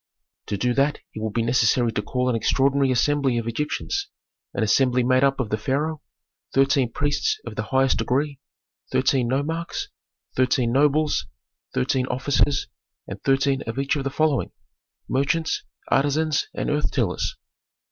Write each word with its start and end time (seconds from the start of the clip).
"To 0.47 0.57
do 0.57 0.73
that 0.73 0.97
it 1.13 1.21
would 1.21 1.33
be 1.33 1.43
necessary 1.43 1.91
to 1.91 2.01
call 2.01 2.27
an 2.27 2.35
extraordinary 2.35 2.89
assembly 2.89 3.37
of 3.37 3.45
Egyptians, 3.47 4.07
an 4.51 4.63
assembly 4.63 5.03
made 5.03 5.23
up 5.23 5.39
of 5.39 5.51
the 5.51 5.59
pharaoh, 5.59 6.01
thirteen 6.55 6.91
priests 6.91 7.39
of 7.45 7.55
the 7.55 7.61
highest 7.65 7.99
degree, 7.99 8.39
thirteen 8.91 9.27
nomarchs, 9.27 9.89
thirteen 10.35 10.71
nobles, 10.71 11.27
thirteen 11.75 12.07
officers, 12.07 12.65
and 13.07 13.21
thirteen 13.21 13.61
of 13.67 13.77
each 13.77 13.95
of 13.95 14.03
the 14.03 14.09
following: 14.09 14.49
merchants, 15.07 15.63
artisans, 15.91 16.47
and 16.55 16.71
earth 16.71 16.89
tillers." 16.89 17.37